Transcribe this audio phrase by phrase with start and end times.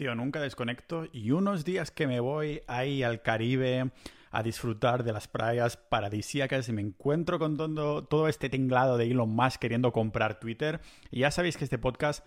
[0.00, 3.90] Tío, nunca desconecto y unos días que me voy ahí al Caribe
[4.30, 9.28] a disfrutar de las playas paradisíacas y me encuentro con todo, este tinglado de Elon
[9.28, 10.80] Musk queriendo comprar Twitter.
[11.10, 12.24] Y ya sabéis que este podcast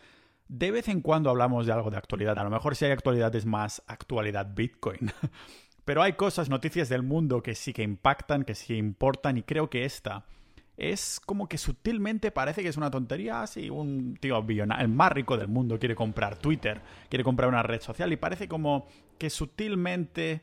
[0.47, 2.38] de vez en cuando hablamos de algo de actualidad.
[2.38, 5.12] A lo mejor si hay actualidad es más actualidad Bitcoin.
[5.84, 9.71] Pero hay cosas, noticias del mundo que sí que impactan, que sí importan y creo
[9.71, 10.26] que esta
[10.78, 13.46] es como que sutilmente parece que es una tontería.
[13.48, 17.82] Si un tío el más rico del mundo, quiere comprar Twitter, quiere comprar una red
[17.82, 18.88] social y parece como
[19.18, 20.41] que sutilmente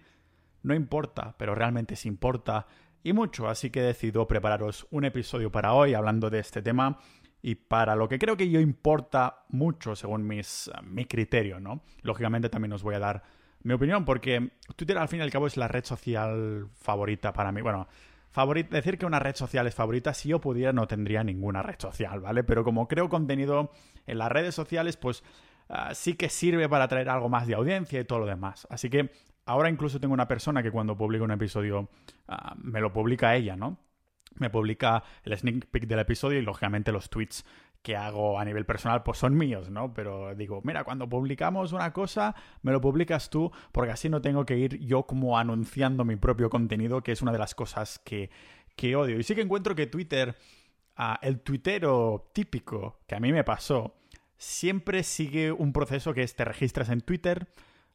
[0.63, 2.67] no importa, pero realmente sí importa
[3.03, 3.49] y mucho.
[3.49, 6.99] Así que decido prepararos un episodio para hoy hablando de este tema
[7.43, 11.83] y para lo que creo que yo importa mucho según mis, mi criterio, ¿no?
[12.03, 13.23] Lógicamente también os voy a dar
[13.63, 17.53] mi opinión porque Twitter al fin y al cabo es la red social favorita para
[17.53, 17.63] mí.
[17.63, 17.89] Bueno,
[18.71, 22.21] decir que una red social es favorita, si yo pudiera no tendría ninguna red social,
[22.21, 22.45] ¿vale?
[22.45, 23.71] Pero como creo contenido
[24.07, 25.23] en las redes sociales, pues
[25.69, 28.67] ah, sí que sirve para traer algo más de audiencia y todo lo demás.
[28.71, 29.11] Así que
[29.47, 31.89] ahora incluso tengo una persona que cuando publica un episodio
[32.29, 33.79] ah, me lo publica ella, ¿no?
[34.37, 37.45] Me publica el sneak peek del episodio y lógicamente los tweets
[37.83, 39.95] que hago a nivel personal pues son míos, ¿no?
[39.95, 44.45] Pero digo, mira, cuando publicamos una cosa, me lo publicas tú, porque así no tengo
[44.45, 48.31] que ir yo como anunciando mi propio contenido, que es una de las cosas que,
[48.77, 49.19] que odio.
[49.19, 50.37] Y sí que encuentro que Twitter,
[50.97, 53.97] ah, el tuitero típico que a mí me pasó,
[54.37, 57.49] siempre sigue un proceso que es te registras en Twitter,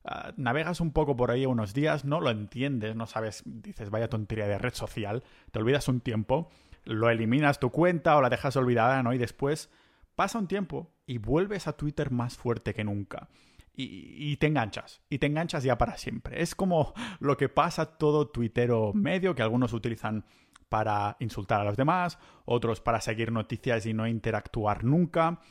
[0.03, 4.09] ah, navegas un poco por ahí unos días, no lo entiendes, no sabes, dices, vaya
[4.09, 6.49] tontería de red social, te olvidas un tiempo
[6.85, 9.13] lo eliminas tu cuenta o la dejas olvidada, ¿no?
[9.13, 9.69] Y después
[10.15, 13.29] pasa un tiempo y vuelves a Twitter más fuerte que nunca.
[13.77, 16.41] Y, te enganchas, y te enganchas ya para siempre.
[16.41, 20.23] Es como lo que pasa todo tuitero medio, que algunos utilizan
[20.69, 25.41] para insultar a los demás, otros para seguir noticias y no interactuar nunca.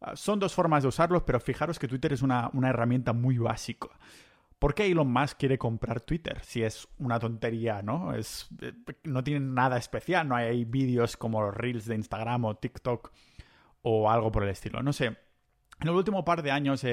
[0.00, 3.38] Ah, son dos formas de usarlos, pero fijaros que Twitter es una, una herramienta muy
[3.38, 3.88] básica.
[4.62, 6.38] ¿Por qué Elon Musk quiere comprar Twitter?
[6.44, 8.14] Si es una tontería, ¿no?
[8.14, 13.10] Es, eh, no tiene nada especial, no hay vídeos como Reels de Instagram o TikTok
[13.82, 14.80] o algo por el estilo.
[14.80, 15.06] No sé.
[15.80, 16.86] En el último par de años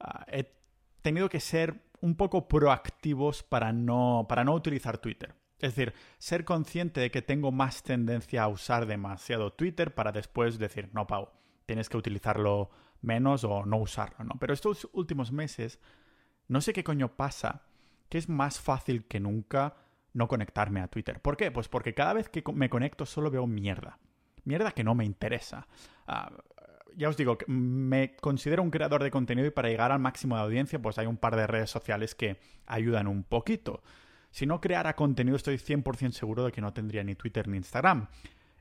[0.00, 0.52] ah, he
[1.00, 5.32] tenido que ser un poco proactivos para no, para no utilizar Twitter.
[5.60, 10.58] Es decir, ser consciente de que tengo más tendencia a usar demasiado Twitter para después
[10.58, 11.28] decir, no, Pau,
[11.66, 12.68] tienes que utilizarlo
[13.00, 14.34] menos o no usarlo, ¿no?
[14.40, 15.78] Pero estos últimos meses
[16.48, 17.62] no sé qué coño pasa,
[18.08, 19.74] que es más fácil que nunca
[20.12, 21.20] no conectarme a Twitter.
[21.20, 21.50] ¿Por qué?
[21.50, 23.98] Pues porque cada vez que me conecto solo veo mierda.
[24.44, 25.66] Mierda que no me interesa.
[26.06, 26.30] Ah,
[26.96, 30.42] ya os digo, me considero un creador de contenido y para llegar al máximo de
[30.42, 33.82] audiencia, pues hay un par de redes sociales que ayudan un poquito.
[34.30, 38.08] Si no creara contenido, estoy 100% seguro de que no tendría ni Twitter ni Instagram.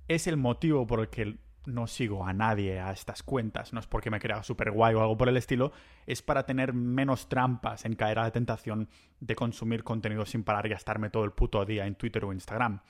[0.07, 1.37] Es el motivo por el que
[1.67, 5.01] no sigo a nadie a estas cuentas, no es porque me crea súper guay o
[5.01, 5.71] algo por el estilo,
[6.05, 8.89] es para tener menos trampas en caer a la tentación
[9.19, 12.81] de consumir contenido sin parar y gastarme todo el puto día en Twitter o Instagram.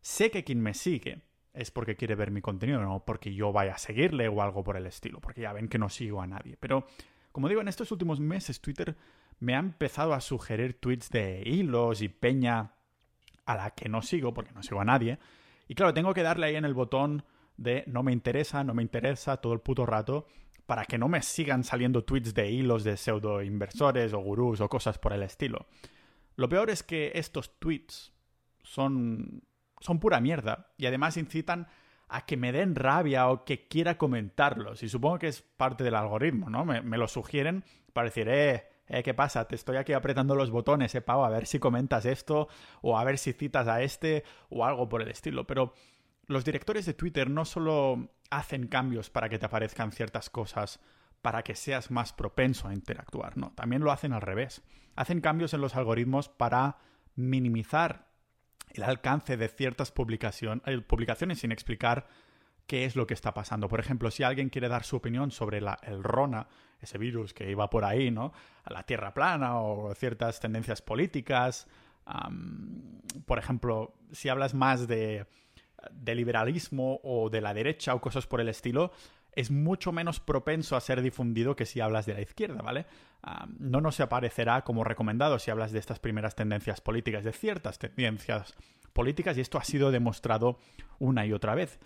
[0.00, 3.74] Sé que quien me sigue es porque quiere ver mi contenido, no porque yo vaya
[3.74, 6.56] a seguirle o algo por el estilo, porque ya ven que no sigo a nadie.
[6.60, 6.86] Pero,
[7.32, 8.96] como digo, en estos últimos meses Twitter
[9.40, 12.72] me ha empezado a sugerir tweets de hilos y peña
[13.44, 15.18] a la que no sigo, porque no sigo a nadie.
[15.68, 17.24] Y claro, tengo que darle ahí en el botón
[17.58, 20.26] de no me interesa, no me interesa todo el puto rato
[20.64, 24.68] para que no me sigan saliendo tweets de hilos de pseudo inversores o gurús o
[24.68, 25.66] cosas por el estilo.
[26.36, 28.12] Lo peor es que estos tweets
[28.62, 29.42] son,
[29.80, 31.68] son pura mierda y además incitan
[32.08, 34.82] a que me den rabia o que quiera comentarlos.
[34.82, 36.64] Y supongo que es parte del algoritmo, ¿no?
[36.64, 39.46] Me, lo sugieren para decir, eh, eh, ¿qué pasa?
[39.46, 42.48] Te estoy aquí apretando los botones, eh, Pau, a ver si comentas esto
[42.80, 45.46] o a ver si citas a este o algo por el estilo.
[45.46, 45.74] Pero
[46.28, 50.80] los directores de Twitter no solo hacen cambios para que te aparezcan ciertas cosas
[51.22, 54.62] para que seas más propenso a interactuar, no, también lo hacen al revés.
[54.94, 56.78] Hacen cambios en los algoritmos para
[57.16, 58.08] minimizar
[58.70, 62.06] el alcance de ciertas eh, publicaciones sin explicar
[62.66, 63.68] qué es lo que está pasando.
[63.68, 66.48] Por ejemplo, si alguien quiere dar su opinión sobre el Rona,
[66.80, 68.32] ese virus que iba por ahí, ¿no?
[68.64, 71.66] A la Tierra plana o ciertas tendencias políticas.
[73.26, 75.26] por ejemplo, si hablas más de
[75.90, 78.92] de liberalismo o de la derecha o cosas por el estilo,
[79.32, 82.86] es mucho menos propenso a ser difundido que si hablas de la izquierda, ¿vale?
[83.58, 88.54] No nos aparecerá como recomendado si hablas de estas primeras tendencias políticas, de ciertas tendencias
[88.92, 90.58] políticas, y esto ha sido demostrado
[90.98, 91.78] una y otra vez.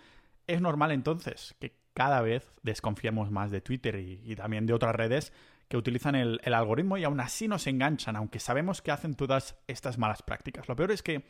[0.47, 5.31] Es normal entonces que cada vez desconfiemos más de Twitter y, también de otras redes
[5.67, 9.55] que utilizan el, el algoritmo y aún así nos enganchan, aunque sabemos que hacen todas
[9.67, 10.67] estas malas prácticas.
[10.67, 11.23] Lo peor es que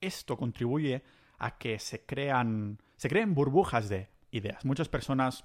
[0.00, 1.02] esto contribuye
[1.38, 4.64] a que se crean, se creen burbujas de ideas.
[4.64, 5.44] Muchas personas,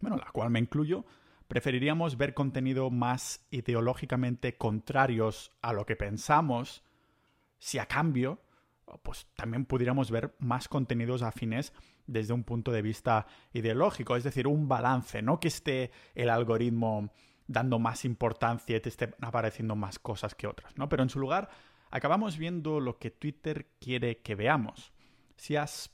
[0.00, 1.04] bueno, la cual me incluyo,
[1.46, 6.84] preferiríamos ver contenido más ideológicamente contrarios a lo que pensamos,
[7.58, 8.40] si a cambio,
[9.02, 11.72] pues también pudiéramos ver más contenidos afines
[12.06, 17.10] desde un punto de vista ideológico, es decir, un balance, no que esté el algoritmo
[17.46, 20.88] dando más importancia y te estén apareciendo más cosas que otras, ¿no?
[20.88, 21.48] Pero en su lugar,
[21.90, 24.92] acabamos viendo lo que Twitter quiere que veamos.
[25.38, 25.90] Si has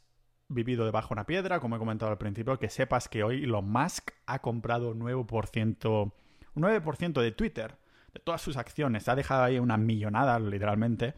[0.48, 3.68] vivido debajo de una piedra, como he comentado al principio, que sepas que hoy Elon
[3.68, 6.12] Musk ha comprado un 9%,
[6.54, 7.76] un 9% de Twitter,
[8.12, 11.14] de todas sus acciones, ha dejado ahí una millonada, literalmente,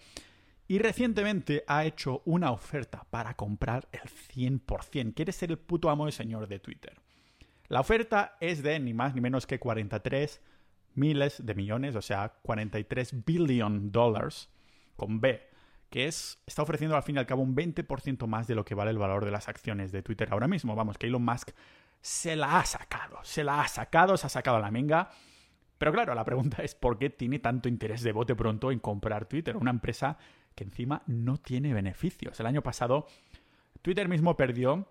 [0.68, 5.14] y recientemente ha hecho una oferta para comprar el 100%.
[5.14, 7.00] Quiere ser el puto amo y señor de Twitter.
[7.68, 10.40] La oferta es de ni más ni menos que 43
[10.94, 14.48] miles de millones, o sea, 43 billion dollars
[14.96, 15.42] con B,
[15.90, 18.74] que es, está ofreciendo al fin y al cabo un 20% más de lo que
[18.74, 20.74] vale el valor de las acciones de Twitter ahora mismo.
[20.74, 21.50] Vamos, que Elon Musk
[22.00, 25.10] se la ha sacado, se la ha sacado, se ha sacado la minga.
[25.78, 29.26] Pero claro, la pregunta es por qué tiene tanto interés de bote pronto en comprar
[29.26, 30.18] Twitter, una empresa
[30.54, 32.40] que encima no tiene beneficios.
[32.40, 33.06] El año pasado
[33.82, 34.88] Twitter mismo perdió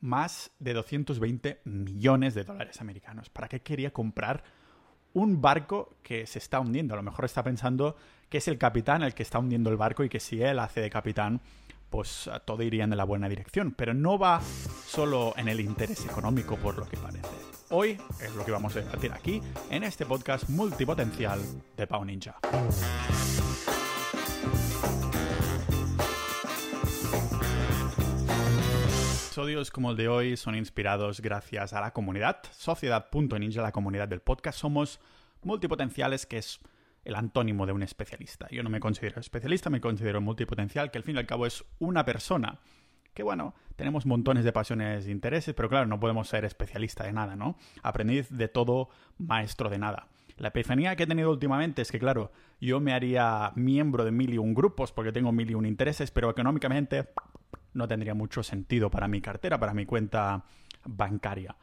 [0.00, 3.30] más de 220 millones de dólares americanos.
[3.30, 4.44] ¿Para qué quería comprar
[5.12, 6.94] un barco que se está hundiendo?
[6.94, 7.96] A lo mejor está pensando
[8.34, 10.80] que es el capitán el que está hundiendo el barco y que si él hace
[10.80, 11.40] de capitán,
[11.88, 13.72] pues todo iría en la buena dirección.
[13.78, 14.40] Pero no va
[14.84, 17.28] solo en el interés económico por lo que parece.
[17.70, 19.40] Hoy es lo que vamos a debatir aquí
[19.70, 21.40] en este podcast multipotencial
[21.76, 22.34] de Pau Ninja.
[29.28, 34.22] episodios como el de hoy son inspirados gracias a la comunidad, Sociedad.ninja, la comunidad del
[34.22, 34.58] podcast.
[34.58, 34.98] Somos
[35.44, 36.58] multipotenciales, que es
[37.04, 38.48] el antónimo de un especialista.
[38.50, 41.64] Yo no me considero especialista, me considero multipotencial, que al fin y al cabo es
[41.78, 42.60] una persona.
[43.12, 47.12] Que bueno, tenemos montones de pasiones e intereses, pero claro, no podemos ser especialista de
[47.12, 47.56] nada, ¿no?
[47.82, 50.08] Aprendiz de todo, maestro de nada.
[50.36, 54.34] La epifanía que he tenido últimamente es que, claro, yo me haría miembro de mil
[54.34, 57.08] y un grupos porque tengo mil y un intereses, pero económicamente
[57.72, 60.44] no tendría mucho sentido para mi cartera, para mi cuenta
[60.84, 61.54] bancaria.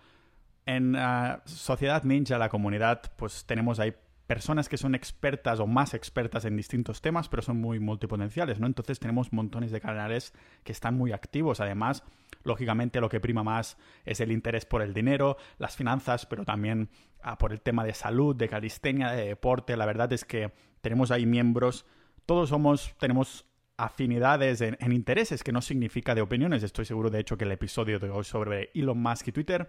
[0.65, 3.93] En ah, Sociedad Ninja, la comunidad, pues tenemos ahí
[4.31, 8.65] personas que son expertas o más expertas en distintos temas, pero son muy multipotenciales, ¿no?
[8.65, 10.31] Entonces tenemos montones de canales
[10.63, 11.59] que están muy activos.
[11.59, 12.05] Además,
[12.45, 16.87] lógicamente lo que prima más es el interés por el dinero, las finanzas, pero también
[17.21, 19.75] ah, por el tema de salud, de calistenia, de deporte.
[19.75, 21.85] La verdad es que tenemos ahí miembros,
[22.25, 23.45] todos somos, tenemos
[23.75, 26.63] afinidades en, intereses, que no significa de opiniones.
[26.63, 29.67] Estoy seguro, de hecho, que el episodio de hoy sobre Elon Musk y Twitter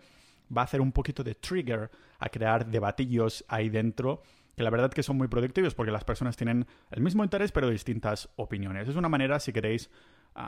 [0.56, 4.22] va a hacer un poquito de trigger a crear debatillos ahí dentro,
[4.56, 7.70] que la verdad que son muy productivos porque las personas tienen el mismo interés pero
[7.70, 8.88] distintas opiniones.
[8.88, 9.90] Es una manera, si queréis,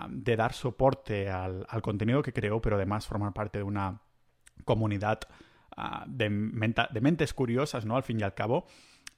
[0.08, 4.00] de dar soporte al, contenido que creo, pero además formar parte de una
[4.64, 5.20] comunidad
[5.76, 7.96] ah, de, de mentes curiosas, ¿no?
[7.96, 8.66] Al fin y al cabo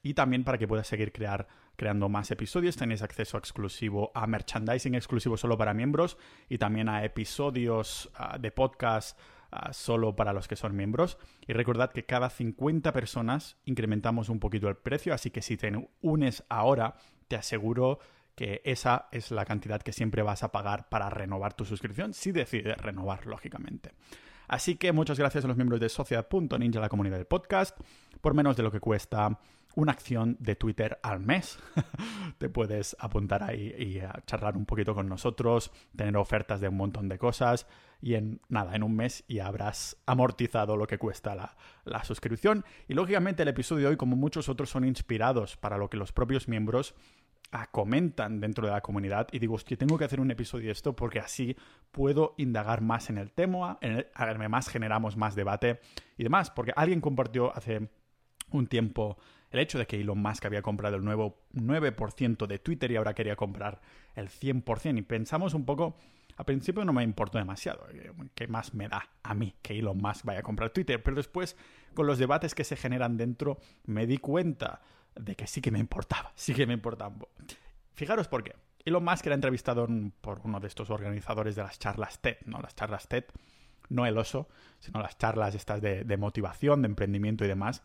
[0.07, 2.77] y también para que puedas seguir crear, creando más episodios.
[2.77, 6.17] Tenéis acceso exclusivo a merchandising exclusivo solo para miembros
[6.49, 9.19] y también a episodios ah, de podcast
[9.51, 11.19] ah, solo para los que son miembros.
[11.47, 15.73] Y recordad que cada 50 personas incrementamos un poquito el precio, así que si te
[16.01, 16.97] unes ahora,
[17.29, 17.99] te aseguro
[18.35, 22.33] que esa es la cantidad que siempre vas a pagar para renovar tu suscripción, si
[22.33, 23.93] decides renovar, lógicamente.
[24.49, 27.79] Así que muchas gracias a los miembros de Sociedad.ninja, la comunidad del podcast,
[28.21, 29.39] por menos de lo que cuesta
[29.77, 31.59] una acción de Twitter al mes.
[32.39, 37.09] Te puedes apuntar ahí y charlar un poquito con nosotros, tener ofertas de un montón
[37.09, 37.67] de cosas
[38.01, 41.35] y en nada, en un mes ya habrás amortizado lo que cuesta
[41.85, 42.65] la, suscripción.
[42.89, 46.13] Y lógicamente el episodio de hoy, como muchos otros, son inspirados para lo que los
[46.13, 46.95] propios miembros
[47.53, 50.73] ah, comentan dentro de la comunidad y digo, hostia, tengo que hacer un episodio de
[50.73, 51.57] esto porque así
[51.91, 55.81] puedo indagar más en el tema, en además generamos más debate
[56.17, 57.89] y demás, porque alguien compartió hace
[58.51, 59.17] un tiempo
[59.51, 63.15] el hecho de que Elon Musk había comprado el nuevo 9% de Twitter y ahora
[63.15, 63.81] quería comprar
[64.15, 64.99] el 100%.
[64.99, 65.97] Y pensamos un poco,
[66.37, 69.99] al principio no me importó demasiado, eh, ¿qué más me da a mí que Elon
[69.99, 71.03] Musk vaya a comprar Twitter?
[71.03, 71.57] Pero después,
[71.95, 74.81] con los debates que se generan dentro, me di cuenta
[75.21, 77.15] de que sí que me importaba, sí que me importaba.
[77.95, 78.55] Fijaros por qué.
[78.85, 79.89] Elon Musk era entrevistado
[80.21, 82.61] por uno de estos organizadores de las charlas TED, ¿no?
[82.61, 83.25] Las charlas TED,
[83.89, 87.83] no el oso, sino las charlas estas de motivación, de emprendimiento y demás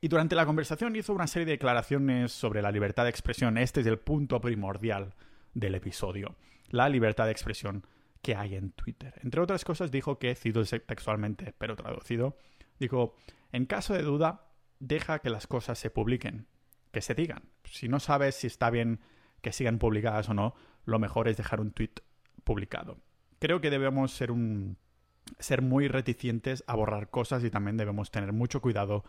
[0.00, 3.58] y durante la conversación hizo una serie de declaraciones sobre la libertad de expresión.
[3.58, 5.14] Este es el punto primordial
[5.54, 6.36] del episodio.
[6.70, 7.84] La libertad de expresión
[8.22, 9.14] que hay en Twitter.
[9.22, 12.36] Entre otras cosas dijo que, cito textualmente, pero traducido,
[12.78, 13.16] dijo,
[13.50, 14.47] en caso de duda,
[14.80, 16.46] deja que las cosas se publiquen,
[16.92, 17.42] que se digan.
[17.64, 19.00] Si no sabes si está bien
[19.40, 20.54] que sigan publicadas o no,
[20.84, 21.94] lo mejor es dejar un tweet
[22.44, 22.98] publicado.
[23.38, 24.78] Creo que debemos ser un
[25.38, 29.04] ser muy reticentes a borrar cosas y también debemos tener mucho cuidado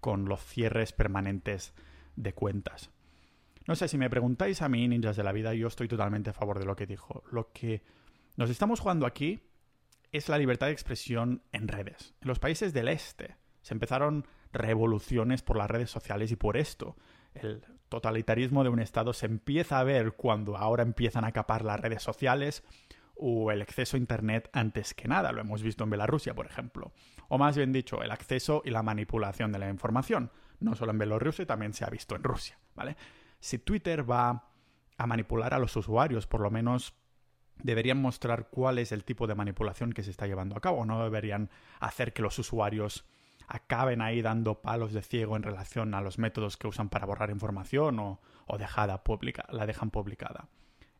[0.00, 1.72] con los cierres permanentes
[2.16, 2.90] de cuentas.
[3.66, 6.34] No sé, si me preguntáis a mí, ninjas de la vida, yo estoy totalmente a
[6.34, 7.22] favor de lo que dijo.
[7.30, 7.82] Lo que
[8.36, 9.40] nos estamos jugando aquí
[10.10, 12.14] es la libertad de expresión en redes.
[12.20, 16.96] En los países del este se empezaron revoluciones por las redes sociales y por esto
[17.34, 21.80] el totalitarismo de un Estado se empieza a ver cuando ahora empiezan a capar las
[21.80, 22.62] redes sociales
[23.14, 25.32] o el acceso a Internet antes que nada.
[25.32, 26.92] Lo hemos visto en Bielorrusia, por ejemplo.
[27.28, 30.30] O más bien dicho, el acceso y la manipulación de la información.
[30.60, 32.58] No solo en Bielorrusia, también se ha visto en Rusia.
[32.74, 32.96] ¿vale?
[33.40, 34.48] Si Twitter va
[34.96, 36.94] a manipular a los usuarios, por lo menos
[37.62, 40.84] deberían mostrar cuál es el tipo de manipulación que se está llevando a cabo.
[40.84, 43.04] No deberían hacer que los usuarios
[43.46, 47.30] acaben ahí dando palos de ciego en relación a los métodos que usan para borrar
[47.30, 49.02] información o, o dejada
[49.50, 50.48] la dejan publicada.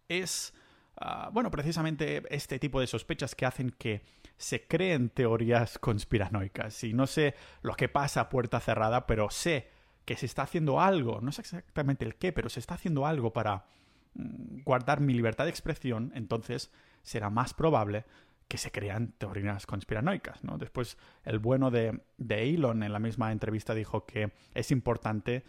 [0.09, 0.55] Es,
[0.97, 4.03] ah, bueno, precisamente este tipo de sospechas que hacen que
[4.37, 6.85] se creen teorías conspiranoicas.
[6.85, 9.71] Y no sé lo que pasa a puerta cerrada, pero sé
[10.05, 13.33] que se está haciendo algo, no sé exactamente el qué, pero se está haciendo algo
[13.33, 13.67] para
[14.15, 16.73] mm, guardar mi libertad de expresión, entonces
[17.03, 18.05] será más probable
[18.53, 20.45] que se crean teorías conspiranoicas.
[20.45, 20.59] ¿no?
[20.59, 25.43] Después, el bueno de, de, Elon en la misma entrevista dijo que es importante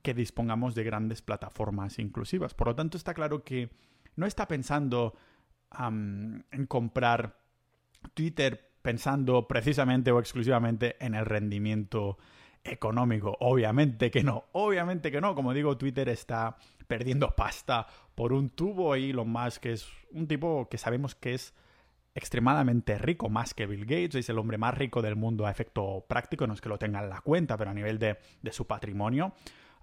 [0.00, 2.54] que dispongamos de grandes plataformas inclusivas.
[2.54, 3.68] Por lo tanto, está claro que
[4.14, 5.16] no está pensando
[5.76, 7.40] en comprar
[8.14, 12.16] Twitter pensando precisamente o exclusivamente en el rendimiento
[12.62, 13.36] económico.
[13.40, 15.34] Obviamente que no, obviamente que no.
[15.34, 20.28] Como digo, Twitter está perdiendo pasta por un tubo y lo más que es un
[20.28, 21.54] tipo que sabemos que es
[22.14, 26.04] extremadamente rico, más que Bill Gates, es el hombre más rico del mundo a efecto
[26.08, 28.66] práctico, no es que lo tenga en la cuenta, pero a nivel de, de su
[28.66, 29.34] patrimonio,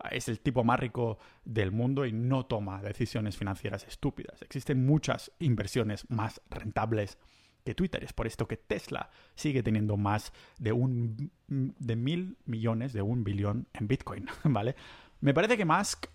[0.09, 4.41] es el tipo más rico del mundo y no toma decisiones financieras estúpidas.
[4.41, 7.17] Existen muchas inversiones más rentables
[7.63, 8.03] que Twitter.
[8.03, 13.23] Es por esto que Tesla sigue teniendo más de un de mil millones, de un
[13.23, 14.75] billón en Bitcoin, ¿vale?
[15.19, 16.07] Me parece que Musk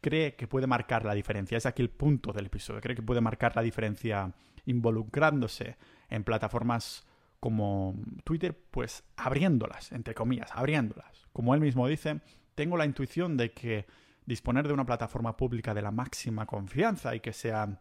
[0.00, 1.58] cree que puede marcar la diferencia.
[1.58, 2.80] Es aquí el punto del episodio.
[2.80, 4.32] Cree que puede marcar la diferencia
[4.66, 5.76] involucrándose
[6.08, 7.06] en plataformas
[7.40, 11.26] como Twitter, pues abriéndolas, entre comillas, abriéndolas.
[11.32, 12.20] Como él mismo dice,
[12.54, 13.86] tengo la intuición de que
[14.26, 17.80] disponer de una plataforma pública de la máxima confianza y que sea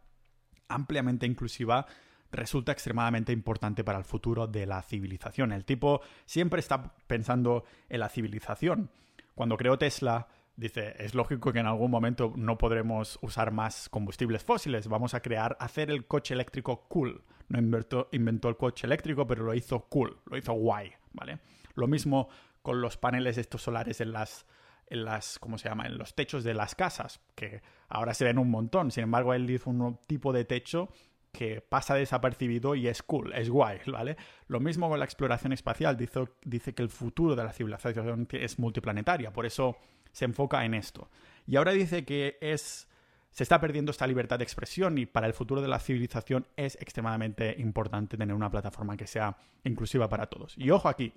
[0.67, 1.85] ampliamente inclusiva
[2.31, 5.51] resulta extremadamente importante para el futuro de la civilización.
[5.51, 8.89] El tipo siempre está pensando en la civilización.
[9.35, 14.43] Cuando creó Tesla, dice, es lógico que en algún momento no podremos usar más combustibles
[14.43, 17.23] fósiles, vamos a crear, hacer el coche eléctrico cool.
[17.49, 21.39] No inventó, inventó el coche eléctrico, pero lo hizo cool, lo hizo guay, ¿vale?
[21.75, 22.29] Lo mismo
[22.61, 24.45] con los paneles estos solares en las
[24.91, 25.85] en las, ¿cómo se llama?
[25.87, 28.91] En los techos de las casas, que ahora se ven un montón.
[28.91, 30.89] Sin embargo, él hizo un tipo de techo
[31.31, 34.17] que pasa desapercibido y es cool, es guay, ¿vale?
[34.47, 38.59] Lo mismo con la exploración espacial, dice, dice que el futuro de la civilización es
[38.59, 39.77] multiplanetaria, por eso
[40.11, 41.09] se enfoca en esto.
[41.47, 42.87] Y ahora dice que es
[43.31, 46.75] se está perdiendo esta libertad de expresión y para el futuro de la civilización es
[46.81, 50.53] extremadamente importante tener una plataforma que sea inclusiva para todos.
[50.57, 51.13] Y ojo aquí,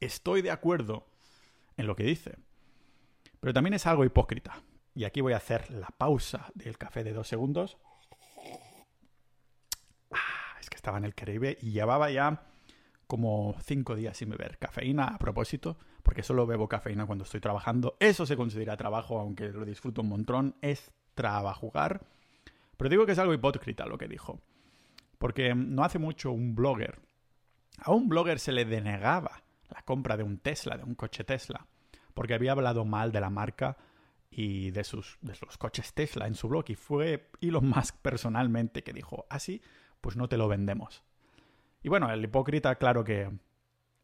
[0.00, 1.06] estoy de acuerdo
[1.76, 2.36] en lo que dice,
[3.38, 4.62] pero también es algo hipócrita.
[4.94, 7.76] Y aquí voy a hacer la pausa del café de dos segundos
[10.60, 12.42] es que estaba en el Caribe y llevaba ya
[13.10, 17.96] como cinco días sin beber cafeína a propósito, porque solo bebo cafeína cuando estoy trabajando.
[17.98, 22.06] Eso se considera trabajo, aunque lo disfruto un montón, es trabajugar.
[22.76, 24.40] Pero digo que es algo hipócrita lo que dijo,
[25.18, 27.00] porque no hace mucho un blogger,
[27.78, 31.66] a un blogger se le denegaba la compra de un Tesla, de un coche Tesla,
[32.14, 33.76] porque había hablado mal de la marca
[34.30, 38.92] y de sus, de coches Tesla en su blog, y fue Elon Musk personalmente que
[38.92, 39.68] dijo, así, ah,
[40.00, 41.02] pues no te lo vendemos.
[41.82, 43.30] Y bueno, el hipócrita, claro que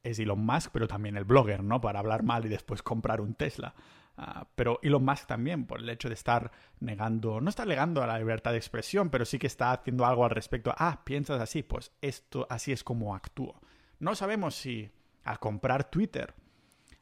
[0.02, 1.80] es Elon Musk, pero también el blogger, ¿no?
[1.80, 3.75] Para hablar mal y después comprar un Tesla.
[4.16, 8.06] Ah, pero Elon Musk también, por el hecho de estar negando, no está negando a
[8.06, 10.75] la libertad de expresión, pero sí que está haciendo algo al respecto.
[10.76, 13.61] Ah, piensas así, pues esto así es como actúo.
[13.99, 14.90] No sabemos si
[15.25, 16.35] al comprar Twitter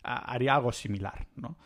[0.02, 1.56] ah, haría algo similar, ¿no?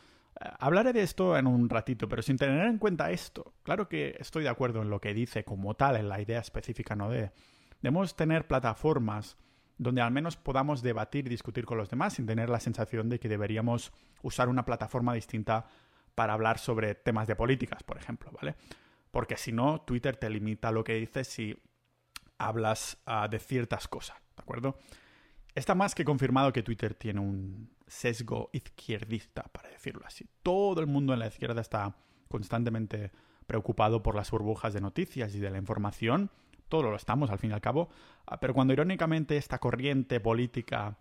[0.61, 4.45] Hablaré de esto en un ratito, pero sin tener en cuenta esto, claro que estoy
[4.45, 7.11] de acuerdo en lo que dice como tal, en la idea específica, ¿no?
[7.11, 7.33] De,
[7.83, 9.37] debemos tener plataformas
[9.79, 13.21] donde al menos podamos debatir y discutir con los demás sin tener la sensación de
[13.21, 13.93] que deberíamos
[14.23, 15.67] usar una plataforma distinta
[16.15, 18.57] para hablar sobre temas de políticas, por ejemplo, ¿vale?
[19.13, 21.57] Porque si no, Twitter te limita lo que dices si
[22.39, 24.79] hablas ah, de ciertas cosas, ¿de acuerdo?
[25.55, 30.27] Está más que confirmado que Twitter tiene un sesgo izquierdista, para decirlo así.
[30.43, 31.97] Todo el mundo en la izquierda está
[32.29, 33.13] constantemente
[33.47, 36.31] preocupado por las burbujas de noticias y de la información,
[36.69, 37.89] todos lo estamos al fin y al cabo,
[38.27, 40.99] ah, pero cuando irónicamente esta corriente política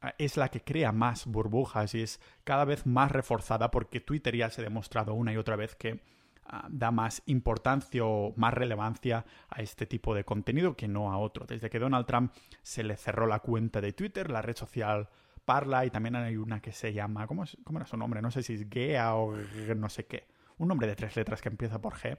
[0.00, 4.36] ah, es la que crea más burbujas y es cada vez más reforzada porque Twitter
[4.36, 6.00] ya se ha demostrado una y otra vez que
[6.44, 11.18] ah, da más importancia o más relevancia a este tipo de contenido que no a
[11.18, 11.46] otro.
[11.46, 12.32] Desde que Donald Trump
[12.62, 15.08] se le cerró la cuenta de Twitter, la red social
[15.44, 18.22] Parla y también hay una que se llama, ¿cómo, cómo era su nombre?
[18.22, 19.34] No sé si es Gea o
[19.76, 20.28] no sé qué.
[20.58, 22.18] Un nombre de tres letras que empieza por G,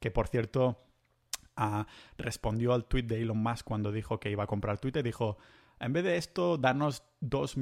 [0.00, 0.82] que por cierto
[2.16, 5.02] respondió al tweet de Elon Musk cuando dijo que iba a comprar Twitter.
[5.02, 5.38] Dijo,
[5.78, 7.56] en vez de esto, danos dos,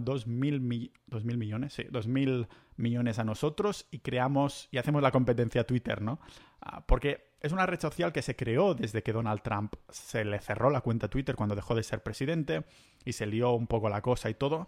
[0.00, 5.10] dos, mil, dos mil millones, dos mil millones a nosotros y creamos y hacemos la
[5.10, 6.20] competencia a Twitter, ¿no?
[6.60, 10.40] Ah, porque es una red social que se creó desde que Donald Trump se le
[10.40, 12.64] cerró la cuenta Twitter cuando dejó de ser presidente
[13.04, 14.66] y se lió un poco la cosa y todo.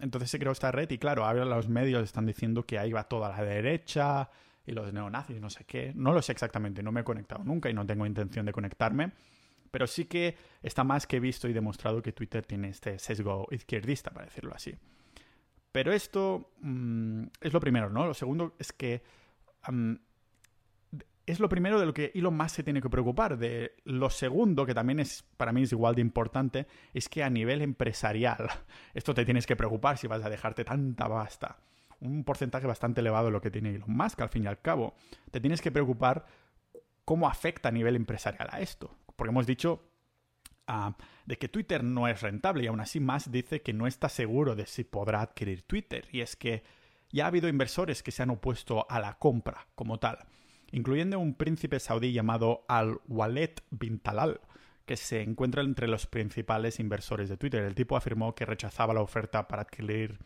[0.00, 3.04] entonces se creó esta red y claro, ahora los medios están diciendo que ahí va
[3.04, 4.30] toda la derecha,
[4.66, 5.92] y los neonazis, no sé qué.
[5.94, 9.12] No lo sé exactamente, no me he conectado nunca y no tengo intención de conectarme.
[9.70, 14.10] Pero sí que está más que visto y demostrado que Twitter tiene este sesgo izquierdista,
[14.10, 14.74] para decirlo así.
[15.70, 18.06] Pero esto mm, es lo primero, ¿no?
[18.06, 19.02] Lo segundo es que
[21.26, 23.38] es lo primero de lo que Elon Musk se tiene que preocupar.
[23.38, 27.30] De lo segundo, que también es para mí es igual de importante, es que a
[27.30, 28.48] nivel empresarial,
[28.94, 31.58] esto te tienes que preocupar si vas a dejarte tanta basta
[32.06, 34.94] un porcentaje bastante elevado de lo que tiene Elon Musk, al fin y al cabo.
[35.30, 36.26] Te tienes que preocupar
[37.04, 38.96] cómo afecta a nivel empresarial a esto.
[39.14, 39.88] Porque hemos dicho
[40.66, 44.08] ah, de que Twitter no es rentable y aún así Musk dice que no está
[44.08, 46.06] seguro de si podrá adquirir Twitter.
[46.12, 46.64] Y es que
[47.10, 50.18] ya ha habido inversores que se han opuesto a la compra como tal,
[50.72, 54.40] incluyendo un príncipe saudí llamado Al-Walid bin Talal,
[54.84, 57.62] que se encuentra entre los principales inversores de Twitter.
[57.62, 60.18] El tipo afirmó que rechazaba la oferta para adquirir,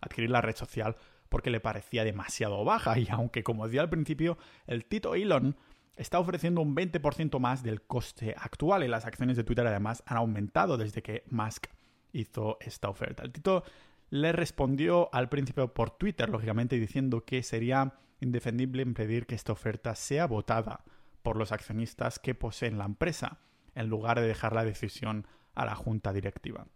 [0.00, 0.96] adquirir la red social
[1.32, 4.36] porque le parecía demasiado baja y aunque como decía al principio,
[4.66, 5.56] el Tito Elon
[5.96, 10.18] está ofreciendo un 20% más del coste actual y las acciones de Twitter además han
[10.18, 11.68] aumentado desde que Musk
[12.12, 13.22] hizo esta oferta.
[13.22, 13.64] El Tito
[14.10, 19.94] le respondió al principio por Twitter, lógicamente, diciendo que sería indefendible impedir que esta oferta
[19.94, 20.84] sea votada
[21.22, 23.38] por los accionistas que poseen la empresa,
[23.74, 26.66] en lugar de dejar la decisión a la junta directiva.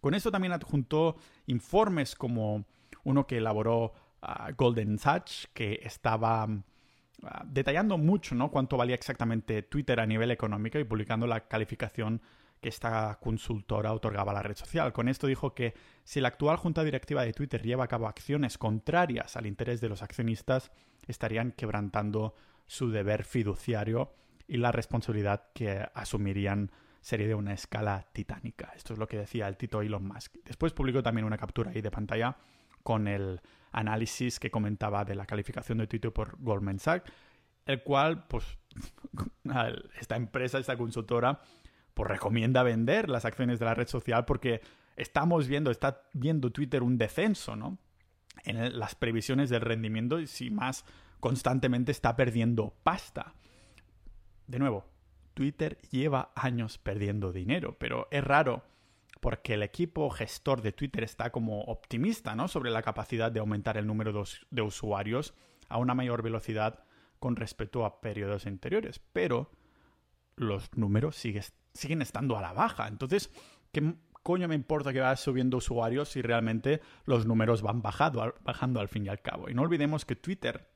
[0.00, 2.64] Con esto también adjuntó informes como
[3.08, 3.92] uno que elaboró
[4.22, 6.46] ah, Golden Sachs, que estaba
[7.22, 8.50] ah, detallando mucho ¿no?
[8.50, 12.20] cuánto valía exactamente Twitter a nivel económico y publicando la calificación
[12.60, 14.92] que esta consultora otorgaba a la red social.
[14.92, 18.58] Con esto dijo que si la actual junta directiva de Twitter lleva a cabo acciones
[18.58, 20.70] contrarias al interés de los accionistas,
[21.06, 22.34] estarían quebrantando
[22.66, 24.12] su deber fiduciario
[24.46, 28.72] y la responsabilidad que asumirían sería de una escala titánica.
[28.76, 30.34] Esto es lo que decía el Tito Elon Musk.
[30.44, 32.36] Después publicó también una captura ahí de pantalla
[32.82, 33.40] con el
[33.72, 37.10] análisis que comentaba de la calificación de Twitter por Goldman Sachs,
[37.66, 38.44] el cual, pues,
[40.00, 41.40] esta empresa, esta consultora,
[41.94, 44.60] pues recomienda vender las acciones de la red social porque
[44.96, 47.78] estamos viendo, está viendo Twitter un descenso, ¿no?
[48.44, 50.84] En las previsiones del rendimiento y si más
[51.20, 53.34] constantemente está perdiendo pasta.
[54.46, 54.86] De nuevo,
[55.34, 58.62] Twitter lleva años perdiendo dinero, pero es raro
[59.20, 62.48] porque el equipo gestor de Twitter está como optimista ¿no?
[62.48, 65.34] sobre la capacidad de aumentar el número de usuarios
[65.68, 66.84] a una mayor velocidad
[67.18, 69.00] con respecto a periodos anteriores.
[69.12, 69.50] Pero
[70.36, 72.88] los números siguen estando a la baja.
[72.88, 73.30] Entonces,
[73.72, 78.80] ¿qué coño me importa que vaya subiendo usuarios si realmente los números van bajando, bajando
[78.80, 79.48] al fin y al cabo?
[79.48, 80.68] Y no olvidemos que Twitter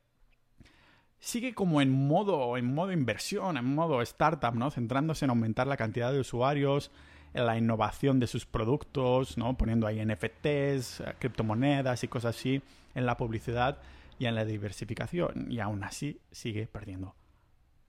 [1.22, 4.70] sigue como en modo, en modo inversión, en modo startup, ¿no?
[4.72, 6.90] Centrándose en aumentar la cantidad de usuarios,
[7.34, 9.56] en la innovación de sus productos, ¿no?
[9.56, 12.62] poniendo ahí NFTs, eh, criptomonedas y cosas así,
[12.94, 13.78] en la publicidad
[14.18, 15.46] y en la diversificación.
[15.50, 17.14] Y aún así sigue perdiendo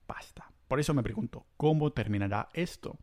[0.06, 0.50] pasta.
[0.68, 2.96] Por eso me pregunto, ¿cómo terminará esto?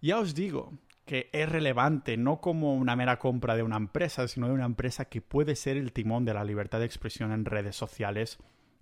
[0.00, 0.72] Ya os digo
[1.04, 5.06] que es relevante no como una mera compra de una empresa, sino de una empresa
[5.06, 8.38] que puede ser el timón de la libertad de expresión en redes sociales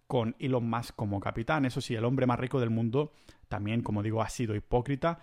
[0.06, 1.64] con Elon Musk como capitán.
[1.64, 3.12] Eso sí, el hombre más rico del mundo
[3.48, 5.20] también, como digo, ha sido hipócrita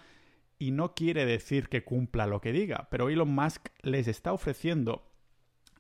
[0.58, 5.12] y no quiere decir que cumpla lo que diga, pero Elon Musk les está ofreciendo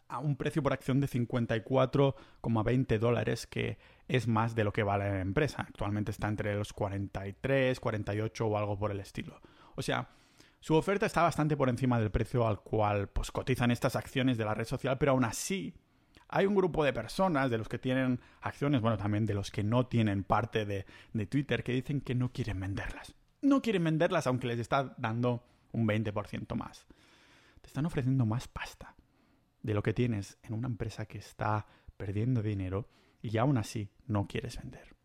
[0.07, 5.09] a un precio por acción de 54,20 dólares, que es más de lo que vale
[5.09, 5.65] la empresa.
[5.67, 9.41] Actualmente está entre los 43, 48 o algo por el estilo.
[9.75, 10.09] O sea,
[10.59, 14.45] su oferta está bastante por encima del precio al cual pues, cotizan estas acciones de
[14.45, 15.73] la red social, pero aún así
[16.27, 19.63] hay un grupo de personas, de los que tienen acciones, bueno, también de los que
[19.63, 24.27] no tienen parte de, de Twitter, que dicen que no quieren venderlas no quieren venderlas
[24.27, 26.85] aunque les está dando un 20% más.
[27.61, 28.95] Te están ofreciendo más pasta
[29.61, 31.65] de lo que tienes en una empresa que está
[31.97, 32.87] perdiendo dinero
[33.21, 34.95] y aún así no quieres vender.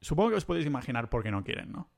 [0.00, 1.90] Supongo que os podéis imaginar por qué no quieren, ¿no?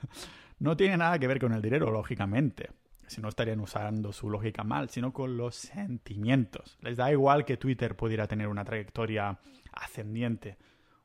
[0.58, 2.70] no tiene nada que ver con el dinero, lógicamente.
[3.06, 6.78] Si no estarían usando su lógica mal, sino con los sentimientos.
[6.80, 9.38] Les da igual que Twitter pudiera tener una trayectoria
[9.72, 10.56] ascendiente,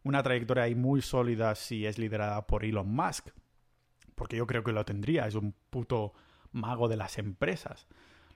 [0.04, 3.30] una trayectoria ahí muy sólida si es liderada por Elon Musk,
[4.17, 6.13] porque yo creo que lo tendría, es un puto
[6.51, 7.88] mago de las empresas.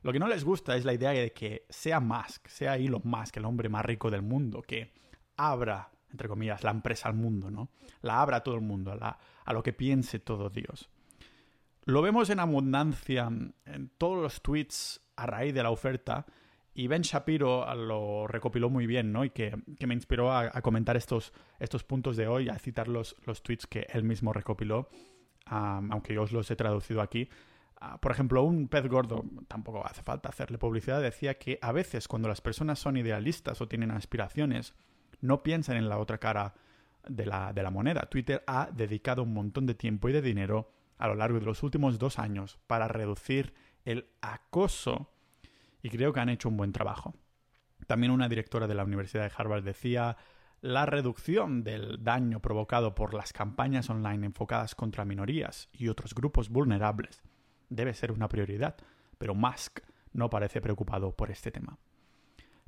[0.03, 3.37] Lo que no les gusta es la idea de que sea Musk, sea Elon Musk,
[3.37, 4.93] el hombre más rico del mundo, que
[5.35, 7.69] abra entre comillas, la empresa al mundo, ¿no?
[8.01, 10.89] La abra a todo el mundo, a, a lo que piense todo Dios.
[11.85, 13.29] Lo vemos en abundancia
[13.65, 16.25] en todos los tweets a raíz de la oferta
[16.73, 19.25] y Ben Shapiro lo recopiló muy bien, ¿no?
[19.25, 23.41] Y que, me inspiró a, comentar estos, estos puntos de hoy, a citar los, los
[23.41, 24.89] tweets que él mismo recopiló,
[25.51, 27.29] aunque yo os los he traducido aquí.
[27.79, 32.07] Ah, por ejemplo, un pez gordo, tampoco hace falta hacerle publicidad, decía que a veces
[32.07, 34.75] cuando las personas son idealistas o tienen aspiraciones,
[35.19, 36.53] no piensan en la otra cara
[37.07, 38.07] de la, de la moneda.
[38.09, 41.63] Twitter ha dedicado un montón de tiempo y de dinero a lo largo de los
[41.63, 43.53] últimos dos años para reducir
[43.85, 45.11] el acoso
[45.81, 47.15] y creo que han hecho un buen trabajo.
[47.87, 50.17] También una directora de la Universidad de Harvard decía
[50.61, 56.49] la reducción del daño provocado por las campañas online enfocadas contra minorías y otros grupos
[56.49, 57.23] vulnerables
[57.69, 58.75] debe ser una prioridad,
[59.17, 59.79] pero Musk
[60.13, 61.79] no parece preocupado por este tema.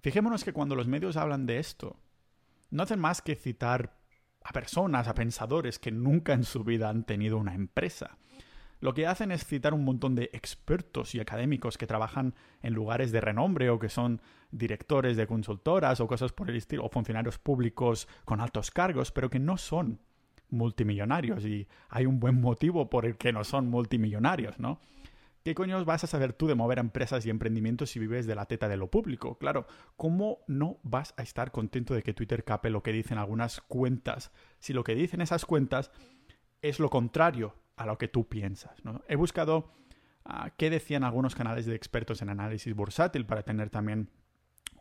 [0.01, 1.99] Fijémonos que cuando los medios hablan de esto,
[2.71, 3.95] no hacen más que citar
[4.43, 8.17] a personas, a pensadores que nunca en su vida han tenido una empresa.
[8.84, 13.13] Lo que hacen es citar un montón de expertos y académicos que trabajan en lugares
[13.13, 17.38] de renombre o que son directores de consultoras o cosas por el estilo, o funcionarios
[17.38, 20.02] públicos con altos cargos, pero que no son
[20.50, 24.82] multimillonarios y hay un buen motivo por el que no son multimillonarios, ¿no?
[25.46, 28.48] ¿Qué coño vas a saber tú de mover empresas y emprendimientos si vives de la
[28.48, 29.38] teta de lo público?
[29.38, 29.65] Claro,
[29.96, 34.34] ¿cómo no vas a estar contento de que Twitter cape lo que dicen algunas cuentas
[34.60, 35.89] si lo que dicen esas cuentas
[36.62, 38.82] es lo contrario a lo que tú piensas?
[39.08, 39.72] He buscado
[40.26, 44.10] ah, qué decían algunos canales de expertos en análisis bursátil para tener también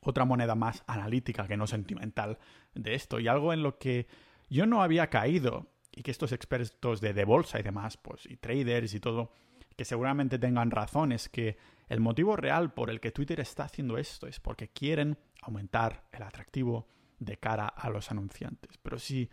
[0.03, 2.39] otra moneda más analítica que no sentimental
[2.75, 4.07] de esto y algo en lo que
[4.51, 8.37] yo no había caído y que estos expertos de, de bolsa y demás, pues y
[8.37, 9.33] traders y todo,
[9.77, 11.57] que seguramente tengan razón, es que
[11.89, 16.23] el motivo real por el que Twitter está haciendo esto es porque quieren aumentar el
[16.23, 18.79] atractivo de cara a los anunciantes.
[18.79, 19.31] Pero si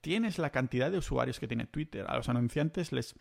[0.00, 3.14] tienes la cantidad de usuarios que tiene Twitter, a los anunciantes les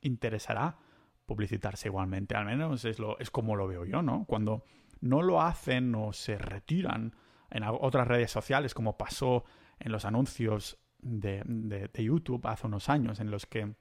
[0.00, 0.78] interesará
[1.26, 2.34] publicitarse igualmente.
[2.34, 4.24] Al menos es, lo, es como lo veo yo, ¿no?
[4.26, 4.64] Cuando
[5.00, 7.14] no lo hacen o se retiran
[7.50, 9.44] en otras redes sociales, como pasó
[9.78, 13.74] en los anuncios de, de YouTube hace unos años, en los que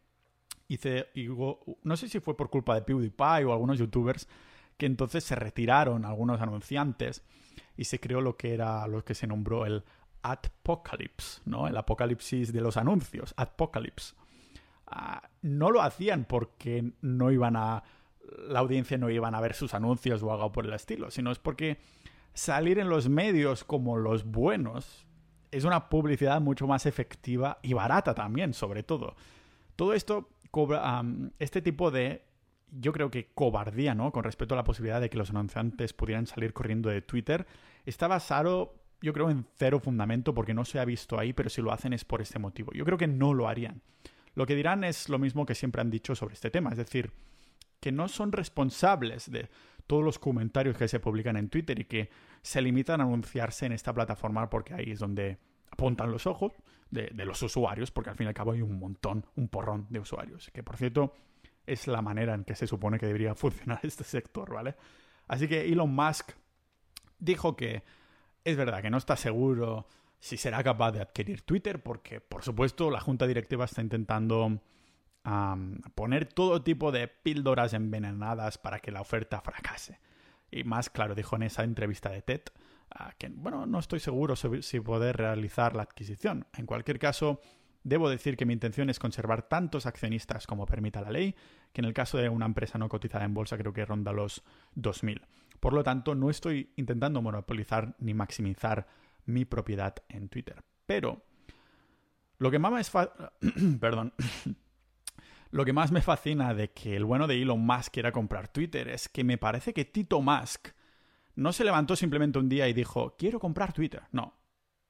[0.67, 1.08] hice,
[1.84, 4.28] no sé si fue por culpa de PewDiePie o algunos youtubers,
[4.78, 7.24] que entonces se retiraron algunos anunciantes
[7.78, 9.84] y se creó lo que era lo que se nombró el
[10.23, 11.67] Adpocalypse, ¿no?
[11.67, 14.15] El apocalipsis de los anuncios, Adpocalypse.
[14.88, 17.83] Ah, no lo hacían porque no iban a
[18.47, 21.39] la audiencia no iban a ver sus anuncios o algo por el estilo, sino es
[21.39, 21.77] porque
[22.33, 25.05] salir en los medios como los buenos
[25.51, 29.15] es una publicidad mucho más efectiva y barata también, sobre todo.
[29.75, 30.29] Todo esto
[31.39, 32.25] este tipo de,
[32.71, 34.12] yo creo que cobardía, ¿no?
[34.12, 37.47] Con respecto a la posibilidad de que los anunciantes pudieran salir corriendo de Twitter,
[37.86, 41.61] está basado, yo creo, en cero fundamento porque no se ha visto ahí, pero si
[41.61, 42.71] lo hacen es por este motivo.
[42.73, 43.81] Yo creo que no lo harían.
[44.33, 47.11] Lo que dirán es lo mismo que siempre han dicho sobre este tema, es decir,
[47.81, 49.49] que no son responsables de
[49.87, 52.09] todos los comentarios que se publican en Twitter y que
[52.41, 55.37] se limitan a anunciarse en esta plataforma porque ahí es donde
[55.69, 56.53] apuntan los ojos
[56.89, 59.99] de, los usuarios, porque al fin y al cabo hay un montón, un porrón de
[59.99, 60.49] usuarios.
[60.53, 61.13] Que por cierto,
[61.67, 64.75] es la manera en que se supone que debería funcionar este sector, ¿vale?
[65.27, 66.31] Así que Elon Musk
[67.19, 67.83] dijo que
[68.43, 69.88] es verdad que no está seguro
[70.19, 74.62] si será capaz de adquirir Twitter, porque por supuesto la junta directiva está intentando
[75.95, 79.99] poner todo tipo de píldoras envenenadas para que la oferta fracase.
[80.51, 82.41] Y más claro, dijo en esa entrevista de TED
[83.17, 86.45] que, bueno, no estoy seguro si poder realizar la adquisición.
[86.58, 87.41] En cualquier caso,
[87.84, 91.36] debo decir que mi intención es conservar tantos accionistas como permita la ley,
[91.71, 94.43] que en el caso de una empresa no cotizada en bolsa creo que ronda los
[94.75, 95.21] 2.000.
[95.63, 98.86] Por lo tanto, no estoy intentando monopolizar ni maximizar
[99.23, 100.62] mi propiedad en Twitter.
[100.86, 101.23] Pero
[102.38, 102.82] lo que más me.
[105.52, 108.89] Lo que más me fascina de que el bueno de Elon Musk quiera comprar Twitter
[108.89, 110.67] es que me parece que Tito Musk
[111.36, 114.04] no se levantó simplemente un día y dijo, quiero comprar Twitter.
[114.12, 114.34] No,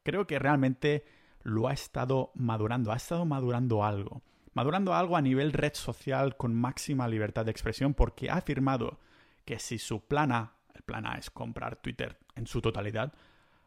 [0.02, 1.06] creo que realmente
[1.44, 4.24] lo ha estado madurando, ha estado madurando algo.
[4.54, 9.00] Madurando algo a nivel red social con máxima libertad de expresión porque ha afirmado
[9.46, 13.14] que si su plan A, el plan A es comprar Twitter en su totalidad,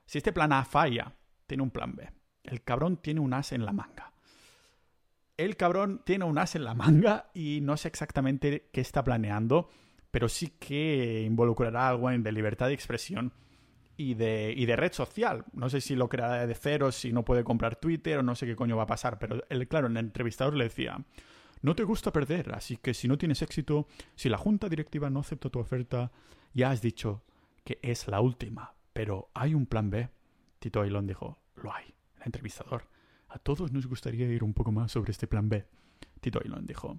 [0.05, 1.13] si este plan A falla,
[1.47, 2.09] tiene un plan B.
[2.45, 4.13] El cabrón tiene un as en la manga.
[5.37, 9.69] el cabrón tiene un as en la manga y no sé exactamente qué está planeando,
[10.11, 13.33] pero sí que involucrará algo en de libertad de expresión
[13.97, 15.45] y de, y de red social.
[15.53, 18.47] No sé si lo creará de cero, si no puede comprar Twitter o no sé
[18.47, 20.99] qué coño va a pasar, pero él, claro, en el entrevistador le decía,
[21.63, 25.21] no te gusta perder, así que si no tienes éxito, si la junta directiva no
[25.21, 26.13] acepta tu oferta,
[26.57, 27.23] ya has dicho
[27.65, 30.09] que es la última, pero hay un plan B.
[30.59, 32.89] Tito Ailón dijo, lo hay, el entrevistador.
[33.29, 35.67] A todos nos gustaría ir un poco más sobre este plan B.
[36.21, 36.99] Tito Ailón dijo,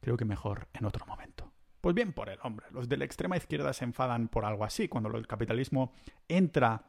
[0.00, 1.52] creo que mejor en otro momento.
[1.80, 2.66] Pues bien por el hombre.
[2.72, 5.92] Los de la extrema izquierda se enfadan por algo así, cuando el capitalismo
[6.26, 6.86] entra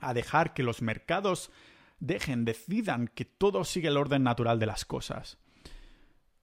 [0.00, 1.52] a dejar que los mercados
[2.00, 5.38] dejen, decidan que todo sigue el orden natural de las cosas.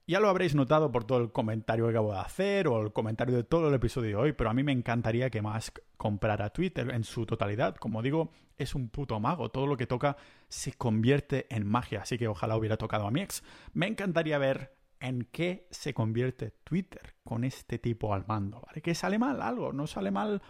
[0.06, 3.36] Ya lo habréis notado por todo el comentario que acabo de hacer o el comentario
[3.36, 6.90] de todo el episodio de hoy, pero a mí me encantaría que Musk comprara Twitter
[6.90, 7.76] en su totalidad.
[7.76, 9.50] Como digo, es un puto mago.
[9.50, 10.16] Todo lo que toca
[10.48, 13.44] se convierte en magia, así que ojalá hubiera tocado a mi ex.
[13.72, 18.82] Me encantaría ver en qué se convierte Twitter con este tipo al mando, ¿vale?
[18.82, 20.42] Que sale mal algo, no sale mal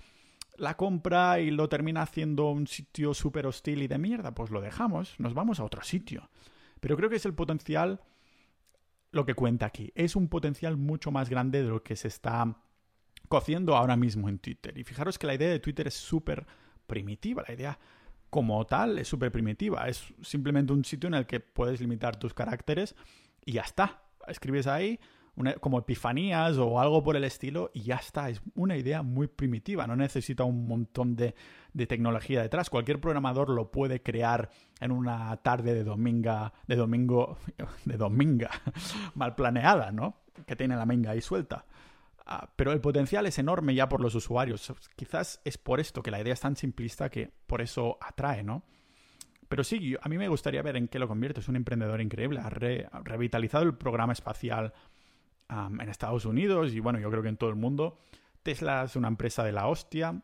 [0.56, 4.60] la compra y lo termina haciendo un sitio súper hostil y de mierda, pues lo
[4.60, 6.30] dejamos, nos vamos a otro sitio.
[6.80, 8.00] Pero creo que es el potencial
[9.10, 9.92] lo que cuenta aquí.
[9.94, 12.56] Es un potencial mucho más grande de lo que se está
[13.28, 14.76] cociendo ahora mismo en Twitter.
[14.78, 16.46] Y fijaros que la idea de Twitter es súper
[16.86, 17.78] primitiva, la idea
[18.28, 19.88] como tal es súper primitiva.
[19.88, 22.94] Es simplemente un sitio en el que puedes limitar tus caracteres
[23.44, 24.98] y ya está escribes ahí
[25.60, 28.28] como epifanías o algo por el estilo y ya está.
[28.28, 31.34] Es una idea muy primitiva, no necesita un montón de,
[31.72, 32.70] de, tecnología detrás.
[32.70, 37.38] Cualquier programador lo puede crear en una tarde de domingo, de domingo,
[37.84, 38.50] de dominga,
[39.14, 40.16] mal planeada, ¿no?
[40.46, 41.64] Que tiene la menga ahí suelta.
[42.26, 44.72] Ah, pero el potencial es enorme ya por los usuarios.
[44.94, 48.62] Quizás es por esto que la idea es tan simplista que por eso atrae, ¿no?
[49.50, 51.40] Pero sí, a mí me gustaría ver en qué lo convierte.
[51.40, 52.38] Es un emprendedor increíble.
[52.38, 52.50] Ha,
[53.02, 54.72] revitalizado el programa espacial
[55.50, 57.98] en Estados Unidos y bueno, yo creo que en todo el mundo.
[58.42, 60.22] Tesla es una empresa de la hostia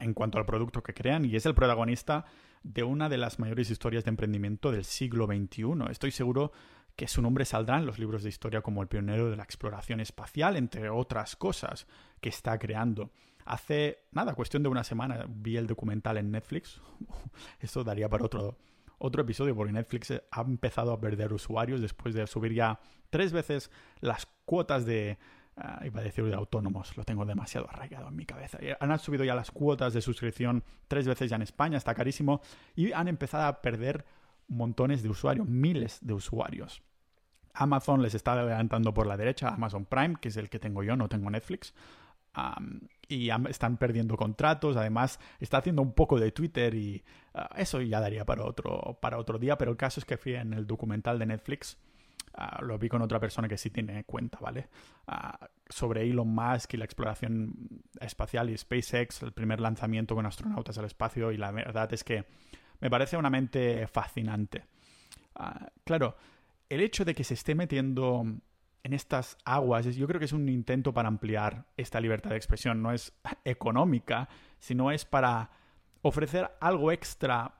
[0.00, 2.24] en cuanto al producto que crean y es el protagonista
[2.62, 5.90] de una de las mayores historias de emprendimiento del siglo XXI.
[5.90, 6.52] Estoy seguro
[6.96, 10.00] que su nombre saldrá en los libros de historia como el pionero de la exploración
[10.00, 11.86] espacial, entre otras cosas
[12.20, 13.10] que está creando.
[13.44, 16.80] Hace nada, cuestión de una semana, vi el documental en Netflix.
[17.60, 18.56] Esto daría para otro,
[19.02, 23.70] otro episodio, porque Netflix ha empezado a perder usuarios después de subir ya tres veces
[24.00, 25.18] las cuotas de.
[25.54, 28.58] Uh, iba a decir de autónomos, lo tengo demasiado arraigado en mi cabeza.
[28.80, 32.40] Han subido ya las cuotas de suscripción tres veces ya en España, está carísimo,
[32.74, 34.06] y han empezado a perder
[34.48, 36.82] montones de usuarios, miles de usuarios.
[37.52, 40.96] Amazon les está adelantando por la derecha, Amazon Prime, que es el que tengo yo,
[40.96, 41.74] no tengo Netflix
[43.08, 44.76] y están perdiendo contratos.
[44.76, 47.02] Además, está haciendo un poco de Twitter y
[47.34, 49.58] ah, eso ya daría para otro, para otro día.
[49.58, 51.78] Pero el caso es que fui en el documental de Netflix.
[52.34, 54.68] Ah, lo vi con otra persona que sí tiene cuenta, ¿vale?
[55.06, 60.78] Ah, sobre Elon Musk y la exploración espacial y SpaceX, el primer lanzamiento con astronautas
[60.78, 61.30] al espacio.
[61.32, 62.24] Y la verdad es que
[62.80, 64.64] me parece una mente fascinante.
[65.84, 66.16] claro,
[66.68, 68.24] el hecho de que se esté metiendo
[68.84, 72.82] en estas aguas, yo creo que es un intento para ampliar esta libertad de expresión.
[72.82, 73.12] No es
[73.44, 75.50] económica, sino es para
[76.02, 77.58] ofrecer algo extra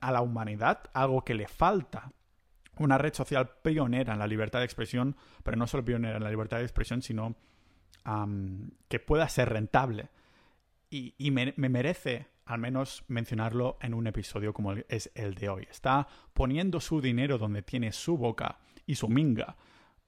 [0.00, 2.12] a la humanidad, algo que le falta.
[2.78, 6.30] Una red social pionera en la libertad de expresión, pero no solo pionera en la
[6.30, 7.36] libertad de expresión, sino
[8.88, 10.08] que pueda ser rentable.
[10.88, 15.68] Y, me, me merece al menos mencionarlo en un episodio como es el de hoy.
[15.70, 19.56] Está poniendo su dinero donde tiene su boca y su minga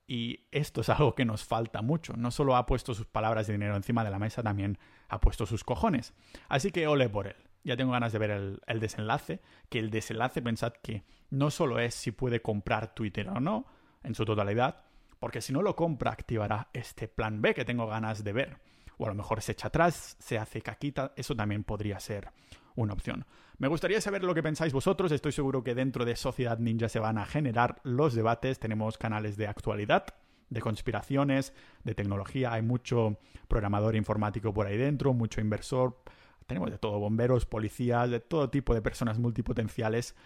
[0.07, 2.15] y esto es algo que nos falta mucho.
[2.17, 5.47] No solo ha puesto sus palabras de dinero encima de la mesa, también ha puesto
[5.47, 6.15] sus cojones.
[6.49, 7.37] Así que ole por él.
[7.65, 9.41] Ya tengo ganas de ver el, desenlace.
[9.69, 13.67] Que el desenlace, pensad que no solo es si puede comprar Twitter o no,
[14.03, 14.85] en su totalidad,
[15.21, 18.59] porque si no lo compra, activará este plan B que tengo ganas de ver.
[18.99, 22.33] O a lo mejor se echa atrás, se hace caquita, eso también podría ser
[22.75, 23.27] una opción.
[23.59, 25.13] Me gustaría saber lo que pensáis vosotros.
[25.13, 28.59] Estoy seguro que dentro de Sociedad Ninja se van a generar los debates.
[28.59, 30.07] Tenemos canales de actualidad,
[30.51, 31.53] de conspiraciones,
[31.85, 32.53] de tecnología.
[32.53, 36.03] Hay mucho programador informático por ahí dentro, mucho inversor.
[36.47, 40.17] Tenemos de todo, bomberos, policías, de todo tipo de personas multipotenciales.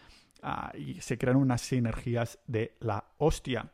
[0.42, 3.72] Ah, y se crean unas sinergias de la hostia.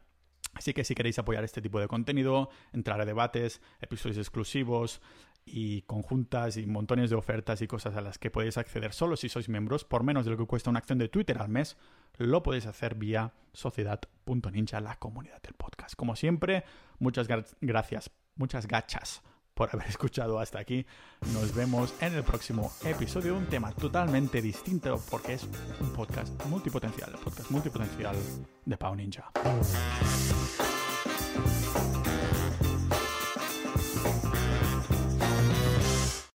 [0.54, 5.00] Así que si queréis apoyar este tipo de contenido, entrar a debates, episodios exclusivos,
[5.44, 9.28] y conjuntas y montones de ofertas y cosas a las que podéis acceder solo si
[9.28, 11.76] sois miembros por menos de lo que cuesta una acción de Twitter al mes,
[12.18, 15.96] lo podéis hacer vía sociedad.ninja, la comunidad del podcast.
[15.96, 16.64] Como siempre,
[16.98, 17.26] muchas
[17.60, 19.22] gracias, muchas gachas
[19.54, 20.86] por haber escuchado hasta aquí.
[21.32, 25.46] Nos vemos en el próximo episodio, un tema totalmente distinto porque es
[25.80, 28.16] un podcast multipotencial, el podcast multipotencial
[28.64, 29.30] de Pau Ninja.